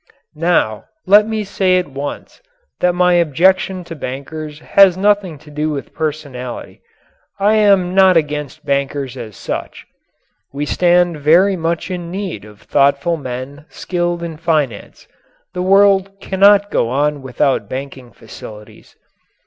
[0.33, 2.41] Now, let me say at once
[2.79, 6.79] that my objection to bankers has nothing to do with personalities.
[7.39, 9.85] I am not against bankers as such.
[10.51, 15.07] We stand very much in need of thoughtful men, skilled in finance.
[15.53, 18.95] The world cannot go on without banking facilities.